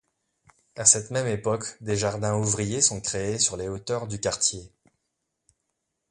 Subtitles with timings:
[0.75, 4.71] À cette même époque, des jardins ouvriers sont créés sur les hauteurs du quartier.